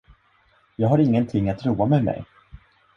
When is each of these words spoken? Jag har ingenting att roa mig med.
Jag 0.75 0.87
har 0.89 0.97
ingenting 0.99 1.49
att 1.49 1.65
roa 1.65 1.85
mig 1.85 2.03
med. 2.03 2.25